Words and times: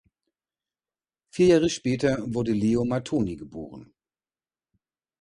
Vier 1.29 1.45
Jahre 1.45 1.69
später 1.69 2.17
wurde 2.33 2.53
Leo 2.53 2.83
Mattoni 2.85 3.35
geboren. 3.35 3.93